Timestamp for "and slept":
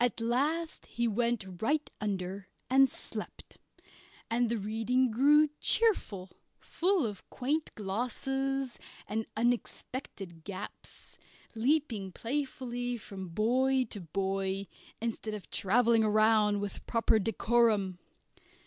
2.70-3.58